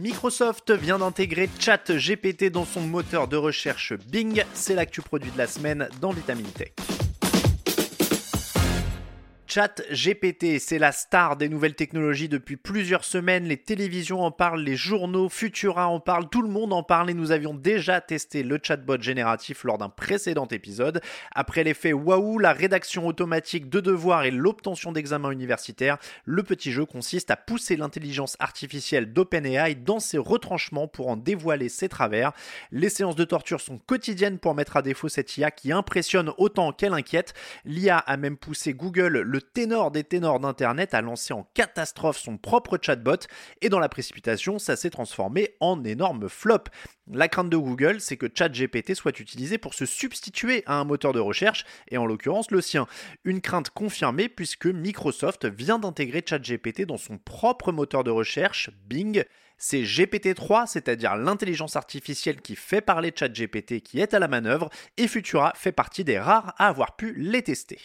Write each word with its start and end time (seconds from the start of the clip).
Microsoft 0.00 0.70
vient 0.70 0.98
d'intégrer 0.98 1.50
ChatGPT 1.58 2.50
dans 2.50 2.64
son 2.64 2.80
moteur 2.80 3.28
de 3.28 3.36
recherche 3.36 3.92
Bing. 4.10 4.44
C'est 4.54 4.74
l'actu 4.74 5.02
produit 5.02 5.30
de 5.30 5.36
la 5.36 5.46
semaine 5.46 5.90
dans 6.00 6.10
Vitamine 6.10 6.46
Tech. 6.46 6.72
Chat 9.52 9.82
GPT, 9.90 10.60
c'est 10.60 10.78
la 10.78 10.92
star 10.92 11.36
des 11.36 11.48
nouvelles 11.48 11.74
technologies 11.74 12.28
depuis 12.28 12.56
plusieurs 12.56 13.02
semaines. 13.02 13.46
Les 13.46 13.56
télévisions 13.56 14.22
en 14.22 14.30
parlent, 14.30 14.60
les 14.60 14.76
journaux, 14.76 15.28
Futura 15.28 15.88
en 15.88 15.98
parlent, 15.98 16.28
tout 16.28 16.42
le 16.42 16.48
monde 16.48 16.72
en 16.72 16.84
parle 16.84 17.10
et 17.10 17.14
nous 17.14 17.32
avions 17.32 17.52
déjà 17.52 18.00
testé 18.00 18.44
le 18.44 18.60
chatbot 18.62 19.00
génératif 19.00 19.64
lors 19.64 19.76
d'un 19.76 19.88
précédent 19.88 20.46
épisode. 20.46 21.00
Après 21.34 21.64
l'effet 21.64 21.92
waouh, 21.92 22.38
la 22.38 22.52
rédaction 22.52 23.08
automatique 23.08 23.68
de 23.68 23.80
devoirs 23.80 24.22
et 24.22 24.30
l'obtention 24.30 24.92
d'examens 24.92 25.32
universitaires, 25.32 25.98
le 26.24 26.44
petit 26.44 26.70
jeu 26.70 26.86
consiste 26.86 27.32
à 27.32 27.36
pousser 27.36 27.74
l'intelligence 27.74 28.36
artificielle 28.38 29.12
d'OpenAI 29.12 29.74
dans 29.74 29.98
ses 29.98 30.18
retranchements 30.18 30.86
pour 30.86 31.08
en 31.08 31.16
dévoiler 31.16 31.68
ses 31.68 31.88
travers. 31.88 32.30
Les 32.70 32.88
séances 32.88 33.16
de 33.16 33.24
torture 33.24 33.60
sont 33.60 33.78
quotidiennes 33.78 34.38
pour 34.38 34.54
mettre 34.54 34.76
à 34.76 34.82
défaut 34.82 35.08
cette 35.08 35.36
IA 35.36 35.50
qui 35.50 35.72
impressionne 35.72 36.30
autant 36.38 36.70
qu'elle 36.70 36.94
inquiète. 36.94 37.34
L'IA 37.64 37.98
a 37.98 38.16
même 38.16 38.36
poussé 38.36 38.74
Google, 38.74 39.18
le 39.22 39.39
ténor 39.40 39.90
des 39.90 40.04
ténors 40.04 40.40
d'Internet 40.40 40.94
a 40.94 41.00
lancé 41.00 41.32
en 41.32 41.44
catastrophe 41.54 42.18
son 42.18 42.36
propre 42.36 42.78
chatbot 42.80 43.26
et 43.60 43.68
dans 43.68 43.78
la 43.78 43.88
précipitation, 43.88 44.58
ça 44.58 44.76
s'est 44.76 44.90
transformé 44.90 45.56
en 45.60 45.82
énorme 45.84 46.28
flop. 46.28 46.64
La 47.12 47.28
crainte 47.28 47.50
de 47.50 47.56
Google, 47.56 48.00
c'est 48.00 48.16
que 48.16 48.26
ChatGPT 48.32 48.94
soit 48.94 49.18
utilisé 49.18 49.58
pour 49.58 49.74
se 49.74 49.84
substituer 49.84 50.62
à 50.66 50.74
un 50.74 50.84
moteur 50.84 51.12
de 51.12 51.18
recherche, 51.18 51.64
et 51.88 51.98
en 51.98 52.06
l'occurrence 52.06 52.50
le 52.50 52.60
sien. 52.60 52.86
Une 53.24 53.40
crainte 53.40 53.70
confirmée 53.70 54.28
puisque 54.28 54.66
Microsoft 54.66 55.46
vient 55.46 55.78
d'intégrer 55.78 56.22
ChatGPT 56.24 56.86
dans 56.86 56.98
son 56.98 57.18
propre 57.18 57.72
moteur 57.72 58.04
de 58.04 58.10
recherche, 58.10 58.70
Bing. 58.86 59.24
C'est 59.58 59.82
GPT-3, 59.82 60.66
c'est-à-dire 60.66 61.16
l'intelligence 61.16 61.76
artificielle 61.76 62.40
qui 62.40 62.56
fait 62.56 62.80
parler 62.80 63.12
ChatGPT 63.14 63.80
qui 63.80 64.00
est 64.00 64.14
à 64.14 64.18
la 64.18 64.28
manœuvre, 64.28 64.70
et 64.96 65.06
Futura 65.06 65.52
fait 65.54 65.72
partie 65.72 66.04
des 66.04 66.18
rares 66.18 66.54
à 66.56 66.68
avoir 66.68 66.96
pu 66.96 67.12
les 67.14 67.42
tester. 67.42 67.78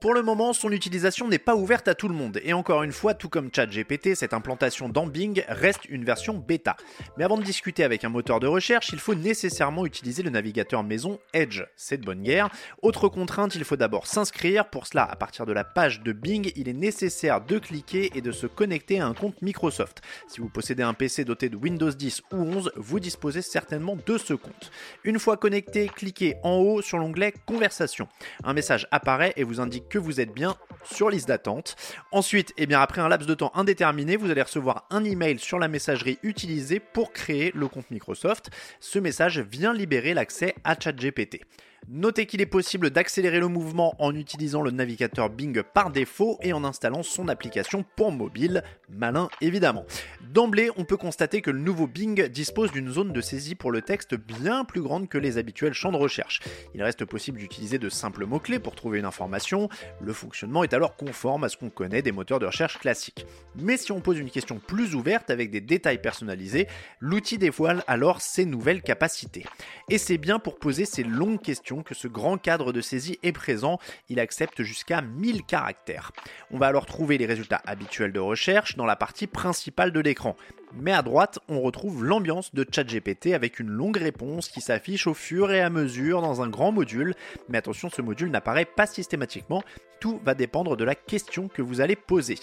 Pour 0.00 0.14
le 0.14 0.22
moment, 0.22 0.52
son 0.52 0.70
utilisation 0.70 1.26
n'est 1.26 1.40
pas 1.40 1.56
ouverte 1.56 1.88
à 1.88 1.94
tout 1.96 2.06
le 2.06 2.14
monde, 2.14 2.40
et 2.44 2.52
encore 2.52 2.84
une 2.84 2.92
fois, 2.92 3.14
tout 3.14 3.28
comme 3.28 3.50
ChatGPT, 3.52 4.14
cette 4.14 4.32
implantation 4.32 4.88
dans 4.88 5.08
Bing 5.08 5.42
reste 5.48 5.86
une 5.88 6.04
version 6.04 6.34
bêta. 6.34 6.76
Mais 7.16 7.24
avant 7.24 7.36
de 7.36 7.42
discuter 7.42 7.82
avec 7.82 8.04
un 8.04 8.08
moteur 8.08 8.38
de 8.38 8.46
recherche, 8.46 8.90
il 8.92 9.00
faut 9.00 9.16
nécessairement 9.16 9.84
utiliser 9.84 10.22
le 10.22 10.30
navigateur 10.30 10.84
maison 10.84 11.18
Edge, 11.34 11.64
c'est 11.74 12.00
de 12.00 12.06
bonne 12.06 12.22
guerre. 12.22 12.48
Autre 12.80 13.08
contrainte, 13.08 13.56
il 13.56 13.64
faut 13.64 13.74
d'abord 13.74 14.06
s'inscrire, 14.06 14.70
pour 14.70 14.86
cela, 14.86 15.02
à 15.02 15.16
partir 15.16 15.46
de 15.46 15.52
la 15.52 15.64
page 15.64 16.00
de 16.02 16.12
Bing, 16.12 16.52
il 16.54 16.68
est 16.68 16.74
nécessaire 16.74 17.40
de 17.40 17.58
cliquer 17.58 18.12
et 18.14 18.20
de 18.20 18.30
se 18.30 18.46
connecter 18.46 19.00
à 19.00 19.06
un 19.06 19.14
compte 19.14 19.42
Microsoft. 19.42 20.00
Si 20.28 20.40
vous 20.40 20.48
possédez 20.48 20.84
un 20.84 20.94
PC 20.94 21.24
doté 21.24 21.48
de 21.48 21.56
Windows 21.56 21.90
10 21.90 22.22
ou 22.32 22.36
11, 22.36 22.70
vous 22.76 23.00
disposez 23.00 23.42
certainement 23.42 23.96
de 24.06 24.16
ce 24.16 24.34
compte. 24.34 24.70
Une 25.02 25.18
fois 25.18 25.36
connecté, 25.36 25.90
cliquez 25.92 26.36
en 26.44 26.58
haut 26.58 26.82
sur 26.82 26.98
l'onglet 26.98 27.34
Conversation. 27.46 28.06
Un 28.44 28.52
message 28.52 28.86
apparaît 28.92 29.32
et 29.36 29.42
vous 29.42 29.58
indique 29.58 29.87
que 29.88 29.98
vous 29.98 30.20
êtes 30.20 30.32
bien 30.32 30.56
sur 30.84 31.10
liste 31.10 31.28
d'attente. 31.28 31.76
Ensuite, 32.12 32.52
eh 32.56 32.66
bien 32.66 32.80
après 32.80 33.00
un 33.00 33.08
laps 33.08 33.28
de 33.28 33.34
temps 33.34 33.52
indéterminé, 33.54 34.16
vous 34.16 34.30
allez 34.30 34.42
recevoir 34.42 34.86
un 34.90 35.04
email 35.04 35.38
sur 35.38 35.58
la 35.58 35.68
messagerie 35.68 36.18
utilisée 36.22 36.80
pour 36.80 37.12
créer 37.12 37.52
le 37.54 37.68
compte 37.68 37.90
Microsoft. 37.90 38.50
Ce 38.80 38.98
message 38.98 39.40
vient 39.40 39.72
libérer 39.72 40.14
l'accès 40.14 40.54
à 40.64 40.78
ChatGPT. 40.78 41.40
Notez 41.86 42.26
qu'il 42.26 42.40
est 42.40 42.46
possible 42.46 42.90
d'accélérer 42.90 43.40
le 43.40 43.48
mouvement 43.48 43.94
en 43.98 44.14
utilisant 44.14 44.60
le 44.62 44.70
navigateur 44.70 45.30
Bing 45.30 45.62
par 45.62 45.90
défaut 45.90 46.38
et 46.42 46.52
en 46.52 46.64
installant 46.64 47.02
son 47.02 47.28
application 47.28 47.84
pour 47.96 48.12
mobile, 48.12 48.62
malin 48.90 49.28
évidemment. 49.40 49.86
D'emblée, 50.20 50.70
on 50.76 50.84
peut 50.84 50.96
constater 50.96 51.40
que 51.40 51.50
le 51.50 51.60
nouveau 51.60 51.86
Bing 51.86 52.28
dispose 52.28 52.72
d'une 52.72 52.90
zone 52.90 53.12
de 53.12 53.20
saisie 53.20 53.54
pour 53.54 53.70
le 53.70 53.82
texte 53.82 54.14
bien 54.14 54.64
plus 54.64 54.82
grande 54.82 55.08
que 55.08 55.18
les 55.18 55.38
habituels 55.38 55.72
champs 55.72 55.92
de 55.92 55.96
recherche. 55.96 56.40
Il 56.74 56.82
reste 56.82 57.04
possible 57.04 57.38
d'utiliser 57.38 57.78
de 57.78 57.88
simples 57.88 58.26
mots-clés 58.26 58.58
pour 58.58 58.74
trouver 58.74 58.98
une 58.98 59.04
information, 59.04 59.68
le 60.00 60.12
fonctionnement 60.12 60.64
est 60.64 60.74
alors 60.74 60.96
conforme 60.96 61.44
à 61.44 61.48
ce 61.48 61.56
qu'on 61.56 61.70
connaît 61.70 62.02
des 62.02 62.12
moteurs 62.12 62.38
de 62.38 62.46
recherche 62.46 62.78
classiques. 62.78 63.26
Mais 63.56 63.76
si 63.76 63.92
on 63.92 64.00
pose 64.00 64.18
une 64.18 64.30
question 64.30 64.58
plus 64.58 64.94
ouverte 64.94 65.30
avec 65.30 65.50
des 65.50 65.60
détails 65.60 66.00
personnalisés, 66.00 66.68
l'outil 67.00 67.38
dévoile 67.38 67.82
alors 67.86 68.20
ses 68.20 68.44
nouvelles 68.44 68.82
capacités. 68.82 69.44
Et 69.88 69.98
c'est 69.98 70.18
bien 70.18 70.38
pour 70.38 70.58
poser 70.58 70.84
ces 70.84 71.02
longues 71.02 71.40
questions 71.40 71.67
que 71.76 71.94
ce 71.94 72.08
grand 72.08 72.38
cadre 72.38 72.72
de 72.72 72.80
saisie 72.80 73.18
est 73.22 73.32
présent, 73.32 73.78
il 74.08 74.20
accepte 74.20 74.62
jusqu'à 74.62 75.02
1000 75.02 75.44
caractères. 75.44 76.12
On 76.50 76.58
va 76.58 76.66
alors 76.66 76.86
trouver 76.86 77.18
les 77.18 77.26
résultats 77.26 77.60
habituels 77.66 78.12
de 78.12 78.20
recherche 78.20 78.76
dans 78.76 78.86
la 78.86 78.96
partie 78.96 79.26
principale 79.26 79.92
de 79.92 80.00
l'écran. 80.00 80.36
Mais 80.74 80.92
à 80.92 81.02
droite, 81.02 81.38
on 81.48 81.60
retrouve 81.60 82.04
l'ambiance 82.04 82.54
de 82.54 82.66
ChatGPT 82.70 83.34
avec 83.34 83.58
une 83.58 83.68
longue 83.68 83.96
réponse 83.96 84.48
qui 84.48 84.60
s'affiche 84.60 85.06
au 85.06 85.14
fur 85.14 85.50
et 85.52 85.60
à 85.60 85.70
mesure 85.70 86.20
dans 86.20 86.42
un 86.42 86.48
grand 86.48 86.72
module. 86.72 87.14
Mais 87.48 87.58
attention, 87.58 87.88
ce 87.90 88.02
module 88.02 88.30
n'apparaît 88.30 88.66
pas 88.66 88.86
systématiquement, 88.86 89.62
tout 90.00 90.20
va 90.24 90.34
dépendre 90.34 90.76
de 90.76 90.84
la 90.84 90.94
question 90.94 91.48
que 91.48 91.62
vous 91.62 91.80
allez 91.80 91.96
poser. 91.96 92.36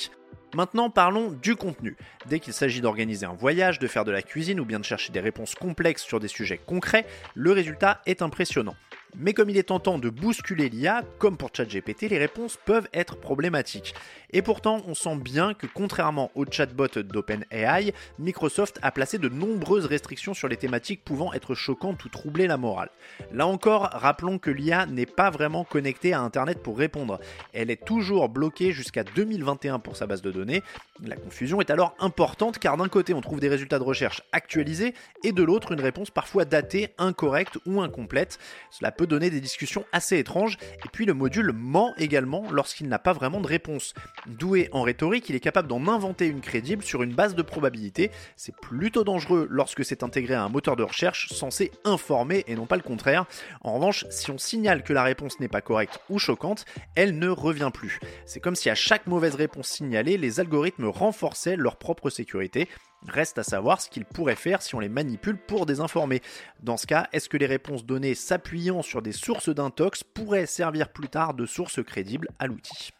Maintenant 0.55 0.89
parlons 0.89 1.31
du 1.31 1.55
contenu. 1.55 1.97
Dès 2.27 2.39
qu'il 2.39 2.53
s'agit 2.53 2.81
d'organiser 2.81 3.25
un 3.25 3.33
voyage, 3.33 3.79
de 3.79 3.87
faire 3.87 4.05
de 4.05 4.11
la 4.11 4.21
cuisine 4.21 4.59
ou 4.59 4.65
bien 4.65 4.79
de 4.79 4.85
chercher 4.85 5.11
des 5.11 5.19
réponses 5.19 5.55
complexes 5.55 6.03
sur 6.03 6.19
des 6.19 6.27
sujets 6.27 6.59
concrets, 6.65 7.05
le 7.33 7.51
résultat 7.51 8.01
est 8.05 8.21
impressionnant. 8.21 8.75
Mais 9.17 9.33
comme 9.33 9.49
il 9.49 9.57
est 9.57 9.63
tentant 9.63 9.97
de 9.97 10.09
bousculer 10.09 10.69
l'IA, 10.69 11.03
comme 11.19 11.37
pour 11.37 11.49
ChatGPT, 11.53 12.09
les 12.09 12.17
réponses 12.17 12.57
peuvent 12.65 12.87
être 12.93 13.15
problématiques. 13.15 13.95
Et 14.31 14.41
pourtant, 14.41 14.81
on 14.87 14.93
sent 14.93 15.15
bien 15.17 15.53
que 15.53 15.67
contrairement 15.67 16.31
au 16.35 16.45
chatbot 16.49 16.87
d'OpenAI, 16.87 17.93
Microsoft 18.19 18.79
a 18.81 18.91
placé 18.91 19.17
de 19.17 19.29
nombreuses 19.29 19.85
restrictions 19.85 20.33
sur 20.33 20.49
les 20.49 20.57
thématiques 20.57 21.03
pouvant 21.05 21.31
être 21.31 21.55
choquantes 21.55 22.03
ou 22.03 22.09
troubler 22.09 22.47
la 22.47 22.57
morale. 22.57 22.89
Là 23.31 23.47
encore, 23.47 23.89
rappelons 23.93 24.37
que 24.37 24.51
l'IA 24.51 24.85
n'est 24.85 25.05
pas 25.05 25.29
vraiment 25.29 25.63
connectée 25.63 26.11
à 26.11 26.19
Internet 26.19 26.61
pour 26.61 26.77
répondre. 26.77 27.19
Elle 27.53 27.71
est 27.71 27.85
toujours 27.85 28.27
bloquée 28.27 28.73
jusqu'à 28.73 29.05
2021 29.05 29.79
pour 29.79 29.95
sa 29.95 30.07
base 30.07 30.21
de 30.21 30.31
données. 30.31 30.63
La 31.05 31.15
confusion 31.15 31.61
est 31.61 31.69
alors 31.69 31.95
importante 31.99 32.59
car 32.59 32.75
d'un 32.75 32.89
côté 32.89 33.13
on 33.13 33.21
trouve 33.21 33.39
des 33.39 33.49
résultats 33.49 33.79
de 33.79 33.83
recherche 33.83 34.21
actualisés 34.31 34.93
et 35.23 35.31
de 35.31 35.43
l'autre 35.43 35.71
une 35.71 35.81
réponse 35.81 36.11
parfois 36.11 36.45
datée, 36.45 36.89
incorrecte 36.97 37.57
ou 37.65 37.81
incomplète. 37.81 38.39
Cela 38.71 38.91
peut 38.91 39.04
donner 39.05 39.29
des 39.29 39.41
discussions 39.41 39.85
assez 39.91 40.17
étranges 40.17 40.57
et 40.83 40.89
puis 40.91 41.05
le 41.05 41.13
module 41.13 41.51
ment 41.53 41.93
également 41.97 42.43
lorsqu'il 42.51 42.87
n'a 42.87 42.99
pas 42.99 43.13
vraiment 43.13 43.41
de 43.41 43.47
réponse. 43.47 43.93
Doué 44.27 44.69
en 44.71 44.81
rhétorique, 44.81 45.29
il 45.29 45.35
est 45.35 45.39
capable 45.39 45.67
d'en 45.67 45.87
inventer 45.87 46.27
une 46.27 46.41
crédible 46.41 46.83
sur 46.83 47.03
une 47.03 47.13
base 47.13 47.35
de 47.35 47.41
probabilité. 47.41 48.11
C'est 48.35 48.55
plutôt 48.55 49.03
dangereux 49.03 49.47
lorsque 49.49 49.85
c'est 49.85 50.03
intégré 50.03 50.33
à 50.33 50.43
un 50.43 50.49
moteur 50.49 50.75
de 50.75 50.83
recherche 50.83 51.29
censé 51.29 51.71
informer 51.83 52.43
et 52.47 52.55
non 52.55 52.65
pas 52.65 52.77
le 52.77 52.81
contraire. 52.81 53.25
En 53.61 53.73
revanche, 53.73 54.05
si 54.09 54.31
on 54.31 54.37
signale 54.37 54.83
que 54.83 54.93
la 54.93 55.03
réponse 55.03 55.39
n'est 55.39 55.47
pas 55.47 55.61
correcte 55.61 55.99
ou 56.09 56.19
choquante, 56.19 56.65
elle 56.95 57.17
ne 57.17 57.29
revient 57.29 57.71
plus. 57.73 57.99
C'est 58.25 58.39
comme 58.39 58.55
si 58.55 58.69
à 58.69 58.75
chaque 58.75 59.07
mauvaise 59.07 59.35
réponse 59.35 59.67
signalée, 59.67 60.17
les 60.17 60.39
algorithmes 60.39 60.85
renforçaient 60.85 61.55
leur 61.55 61.77
propre 61.77 62.09
sécurité. 62.09 62.67
Reste 63.07 63.37
à 63.37 63.43
savoir 63.43 63.81
ce 63.81 63.89
qu'ils 63.89 64.05
pourraient 64.05 64.35
faire 64.35 64.61
si 64.61 64.75
on 64.75 64.79
les 64.79 64.89
manipule 64.89 65.37
pour 65.37 65.65
désinformer. 65.65 66.21
Dans 66.61 66.77
ce 66.77 66.87
cas, 66.87 67.07
est-ce 67.13 67.29
que 67.29 67.37
les 67.37 67.45
réponses 67.45 67.85
données 67.85 68.15
s'appuyant 68.15 68.81
sur 68.81 69.01
des 69.01 69.11
sources 69.11 69.49
d'intox 69.49 70.03
pourraient 70.03 70.45
servir 70.45 70.89
plus 70.89 71.09
tard 71.09 71.33
de 71.33 71.45
source 71.45 71.83
crédible 71.83 72.29
à 72.39 72.47
l'outil? 72.47 72.91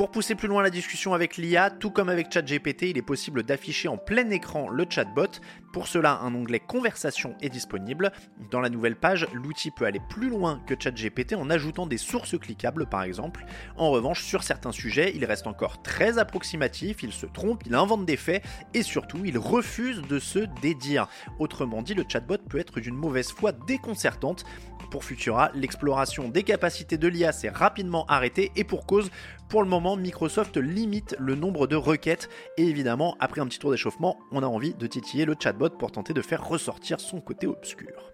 Pour 0.00 0.10
pousser 0.10 0.34
plus 0.34 0.48
loin 0.48 0.62
la 0.62 0.70
discussion 0.70 1.12
avec 1.12 1.36
l'IA, 1.36 1.68
tout 1.68 1.90
comme 1.90 2.08
avec 2.08 2.32
ChatGPT, 2.32 2.84
il 2.84 2.96
est 2.96 3.02
possible 3.02 3.42
d'afficher 3.42 3.86
en 3.86 3.98
plein 3.98 4.30
écran 4.30 4.70
le 4.70 4.86
chatbot. 4.88 5.28
Pour 5.74 5.88
cela, 5.88 6.20
un 6.22 6.34
onglet 6.34 6.58
Conversation 6.58 7.36
est 7.42 7.50
disponible. 7.50 8.10
Dans 8.50 8.62
la 8.62 8.70
nouvelle 8.70 8.96
page, 8.96 9.28
l'outil 9.34 9.70
peut 9.70 9.84
aller 9.84 10.00
plus 10.08 10.30
loin 10.30 10.62
que 10.66 10.74
ChatGPT 10.74 11.34
en 11.34 11.50
ajoutant 11.50 11.86
des 11.86 11.98
sources 11.98 12.38
cliquables 12.38 12.86
par 12.86 13.02
exemple. 13.02 13.44
En 13.76 13.90
revanche, 13.90 14.24
sur 14.24 14.42
certains 14.42 14.72
sujets, 14.72 15.12
il 15.14 15.26
reste 15.26 15.46
encore 15.46 15.82
très 15.82 16.16
approximatif, 16.16 17.02
il 17.02 17.12
se 17.12 17.26
trompe, 17.26 17.64
il 17.66 17.74
invente 17.74 18.06
des 18.06 18.16
faits 18.16 18.42
et 18.72 18.82
surtout, 18.82 19.26
il 19.26 19.36
refuse 19.36 20.00
de 20.00 20.18
se 20.18 20.38
dédire. 20.62 21.08
Autrement 21.38 21.82
dit, 21.82 21.92
le 21.92 22.06
chatbot 22.08 22.38
peut 22.48 22.58
être 22.58 22.80
d'une 22.80 22.96
mauvaise 22.96 23.32
foi 23.32 23.52
déconcertante. 23.52 24.46
Pour 24.90 25.04
Futura, 25.04 25.50
l'exploration 25.54 26.28
des 26.28 26.42
capacités 26.42 26.98
de 26.98 27.06
l'IA 27.06 27.30
s'est 27.30 27.50
rapidement 27.50 28.06
arrêtée 28.06 28.50
et 28.56 28.64
pour 28.64 28.86
cause, 28.86 29.10
pour 29.50 29.64
le 29.64 29.68
moment, 29.68 29.96
Microsoft 29.96 30.56
limite 30.56 31.16
le 31.18 31.34
nombre 31.34 31.66
de 31.66 31.74
requêtes 31.74 32.28
et 32.56 32.62
évidemment, 32.62 33.16
après 33.18 33.40
un 33.40 33.46
petit 33.46 33.58
tour 33.58 33.72
d'échauffement, 33.72 34.16
on 34.30 34.44
a 34.44 34.46
envie 34.46 34.74
de 34.74 34.86
titiller 34.86 35.24
le 35.24 35.34
chatbot 35.38 35.70
pour 35.70 35.90
tenter 35.90 36.14
de 36.14 36.22
faire 36.22 36.46
ressortir 36.46 37.00
son 37.00 37.20
côté 37.20 37.48
obscur. 37.48 38.12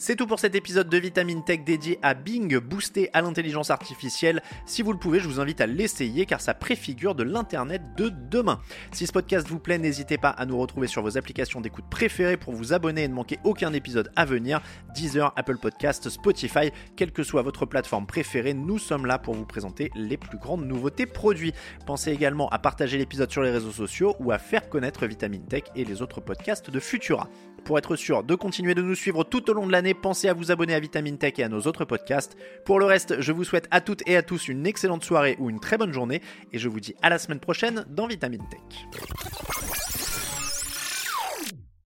C'est 0.00 0.14
tout 0.14 0.28
pour 0.28 0.38
cet 0.38 0.54
épisode 0.54 0.88
de 0.88 0.96
Vitamine 0.96 1.42
Tech 1.42 1.64
dédié 1.64 1.98
à 2.02 2.14
Bing, 2.14 2.56
boosté 2.60 3.10
à 3.14 3.20
l'intelligence 3.20 3.70
artificielle. 3.70 4.44
Si 4.64 4.82
vous 4.82 4.92
le 4.92 4.98
pouvez, 4.98 5.18
je 5.18 5.26
vous 5.26 5.40
invite 5.40 5.60
à 5.60 5.66
l'essayer 5.66 6.24
car 6.24 6.40
ça 6.40 6.54
préfigure 6.54 7.16
de 7.16 7.24
l'Internet 7.24 7.82
de 7.96 8.08
demain. 8.30 8.60
Si 8.92 9.08
ce 9.08 9.12
podcast 9.12 9.48
vous 9.48 9.58
plaît, 9.58 9.76
n'hésitez 9.76 10.16
pas 10.16 10.28
à 10.28 10.46
nous 10.46 10.56
retrouver 10.56 10.86
sur 10.86 11.02
vos 11.02 11.18
applications 11.18 11.60
d'écoute 11.60 11.86
préférées 11.90 12.36
pour 12.36 12.54
vous 12.54 12.72
abonner 12.72 13.02
et 13.02 13.08
ne 13.08 13.14
manquer 13.14 13.40
aucun 13.42 13.72
épisode 13.72 14.12
à 14.14 14.24
venir. 14.24 14.60
Deezer, 14.94 15.32
Apple 15.34 15.58
Podcast, 15.58 16.08
Spotify, 16.08 16.70
quelle 16.94 17.10
que 17.10 17.24
soit 17.24 17.42
votre 17.42 17.66
plateforme 17.66 18.06
préférée, 18.06 18.54
nous 18.54 18.78
sommes 18.78 19.04
là 19.04 19.18
pour 19.18 19.34
vous 19.34 19.46
présenter 19.46 19.90
les 19.96 20.16
plus 20.16 20.38
grandes 20.38 20.64
nouveautés 20.64 21.06
produits. 21.06 21.54
Pensez 21.86 22.12
également 22.12 22.48
à 22.50 22.60
partager 22.60 22.98
l'épisode 22.98 23.32
sur 23.32 23.42
les 23.42 23.50
réseaux 23.50 23.72
sociaux 23.72 24.14
ou 24.20 24.30
à 24.30 24.38
faire 24.38 24.68
connaître 24.68 25.04
Vitamine 25.06 25.44
Tech 25.44 25.64
et 25.74 25.84
les 25.84 26.02
autres 26.02 26.20
podcasts 26.20 26.70
de 26.70 26.78
Futura. 26.78 27.28
Pour 27.64 27.76
être 27.76 27.96
sûr 27.96 28.22
de 28.22 28.36
continuer 28.36 28.76
de 28.76 28.80
nous 28.80 28.94
suivre 28.94 29.24
tout 29.24 29.50
au 29.50 29.52
long 29.52 29.66
de 29.66 29.72
pensez 29.94 30.28
à 30.28 30.34
vous 30.34 30.50
abonner 30.50 30.74
à 30.74 30.80
Vitamine 30.80 31.18
Tech 31.18 31.34
et 31.38 31.44
à 31.44 31.48
nos 31.48 31.60
autres 31.60 31.84
podcasts. 31.84 32.36
Pour 32.64 32.78
le 32.78 32.84
reste, 32.84 33.20
je 33.20 33.32
vous 33.32 33.44
souhaite 33.44 33.68
à 33.70 33.80
toutes 33.80 34.02
et 34.06 34.16
à 34.16 34.22
tous 34.22 34.48
une 34.48 34.66
excellente 34.66 35.04
soirée 35.04 35.36
ou 35.38 35.50
une 35.50 35.60
très 35.60 35.78
bonne 35.78 35.92
journée 35.92 36.22
et 36.52 36.58
je 36.58 36.68
vous 36.68 36.80
dis 36.80 36.94
à 37.02 37.10
la 37.10 37.18
semaine 37.18 37.40
prochaine 37.40 37.84
dans 37.88 38.06
Vitamine 38.06 38.44
Tech. 38.50 40.07